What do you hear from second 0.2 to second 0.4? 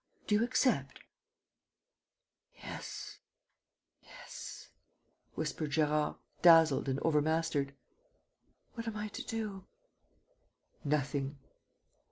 Do